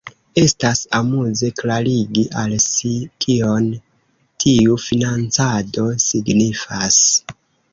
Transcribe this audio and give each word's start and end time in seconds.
Estas 0.41 0.79
amuze 0.99 1.49
klarigi 1.59 2.23
al 2.43 2.55
si, 2.65 2.93
kion 3.25 3.69
tiu 4.45 4.79
financado 4.87 5.89
signifas. 6.07 6.99